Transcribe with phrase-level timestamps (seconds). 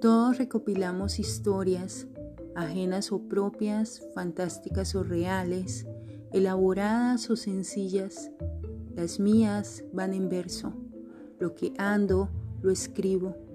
[0.00, 2.06] Todos recopilamos historias,
[2.54, 5.86] ajenas o propias, fantásticas o reales,
[6.32, 8.30] elaboradas o sencillas.
[8.94, 10.74] Las mías van en verso.
[11.38, 12.28] Lo que ando,
[12.60, 13.45] lo escribo.